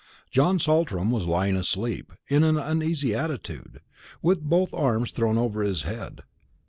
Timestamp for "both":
4.41-4.73